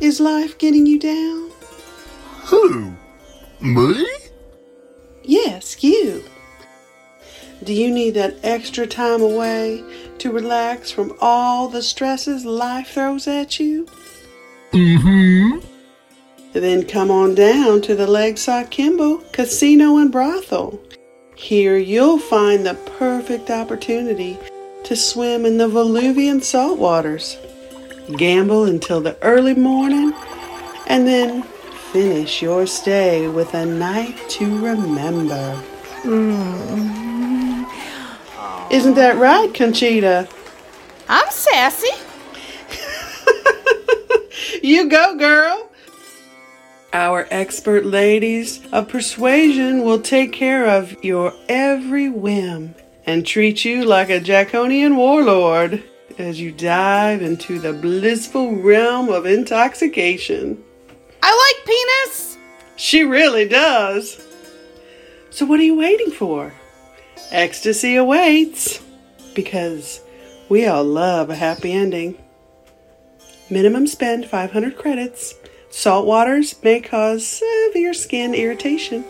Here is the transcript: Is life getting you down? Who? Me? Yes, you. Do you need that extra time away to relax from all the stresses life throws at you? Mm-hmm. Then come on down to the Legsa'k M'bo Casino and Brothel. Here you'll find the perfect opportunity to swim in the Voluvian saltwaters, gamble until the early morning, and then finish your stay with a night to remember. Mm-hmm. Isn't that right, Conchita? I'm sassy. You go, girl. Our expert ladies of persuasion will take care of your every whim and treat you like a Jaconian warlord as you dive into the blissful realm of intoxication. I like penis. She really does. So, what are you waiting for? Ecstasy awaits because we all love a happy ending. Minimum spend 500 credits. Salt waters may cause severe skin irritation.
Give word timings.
Is 0.00 0.20
life 0.20 0.58
getting 0.58 0.86
you 0.86 0.98
down? 0.98 1.50
Who? 2.46 2.92
Me? 3.60 4.06
Yes, 5.22 5.82
you. 5.82 6.24
Do 7.62 7.72
you 7.72 7.90
need 7.90 8.10
that 8.14 8.36
extra 8.42 8.86
time 8.86 9.22
away 9.22 9.82
to 10.18 10.30
relax 10.32 10.90
from 10.90 11.16
all 11.20 11.68
the 11.68 11.82
stresses 11.82 12.44
life 12.44 12.88
throws 12.88 13.26
at 13.26 13.58
you? 13.58 13.86
Mm-hmm. 14.72 15.60
Then 16.52 16.86
come 16.86 17.10
on 17.10 17.34
down 17.34 17.80
to 17.82 17.94
the 17.94 18.06
Legsa'k 18.06 18.70
M'bo 18.70 19.32
Casino 19.32 19.96
and 19.96 20.12
Brothel. 20.12 20.80
Here 21.36 21.78
you'll 21.78 22.18
find 22.18 22.66
the 22.66 22.74
perfect 22.98 23.50
opportunity 23.50 24.38
to 24.84 24.94
swim 24.94 25.46
in 25.46 25.56
the 25.56 25.68
Voluvian 25.68 26.40
saltwaters, 26.40 27.38
gamble 28.16 28.64
until 28.64 29.00
the 29.00 29.16
early 29.22 29.54
morning, 29.54 30.12
and 30.86 31.06
then 31.06 31.42
finish 31.92 32.42
your 32.42 32.66
stay 32.66 33.28
with 33.28 33.54
a 33.54 33.64
night 33.64 34.18
to 34.28 34.44
remember. 34.64 35.62
Mm-hmm. 36.02 37.64
Isn't 38.72 38.94
that 38.94 39.16
right, 39.16 39.52
Conchita? 39.54 40.28
I'm 41.08 41.30
sassy. 41.30 41.90
You 44.62 44.88
go, 44.88 45.16
girl. 45.16 45.70
Our 46.94 47.28
expert 47.30 47.84
ladies 47.84 48.60
of 48.72 48.88
persuasion 48.88 49.82
will 49.82 50.00
take 50.00 50.32
care 50.32 50.66
of 50.66 51.04
your 51.04 51.34
every 51.50 52.08
whim 52.08 52.74
and 53.04 53.26
treat 53.26 53.66
you 53.66 53.84
like 53.84 54.08
a 54.08 54.20
Jaconian 54.20 54.96
warlord 54.96 55.82
as 56.20 56.40
you 56.40 56.52
dive 56.52 57.22
into 57.22 57.58
the 57.58 57.72
blissful 57.72 58.56
realm 58.56 59.08
of 59.08 59.26
intoxication. 59.26 60.62
I 61.22 61.54
like 61.56 61.66
penis. 61.66 62.36
She 62.76 63.04
really 63.04 63.48
does. 63.48 64.20
So, 65.30 65.46
what 65.46 65.60
are 65.60 65.64
you 65.64 65.76
waiting 65.76 66.10
for? 66.10 66.52
Ecstasy 67.30 67.96
awaits 67.96 68.80
because 69.34 70.00
we 70.48 70.66
all 70.66 70.84
love 70.84 71.30
a 71.30 71.34
happy 71.34 71.72
ending. 71.72 72.16
Minimum 73.50 73.86
spend 73.86 74.26
500 74.26 74.76
credits. 74.76 75.34
Salt 75.70 76.06
waters 76.06 76.54
may 76.62 76.80
cause 76.80 77.26
severe 77.26 77.94
skin 77.94 78.34
irritation. 78.34 79.04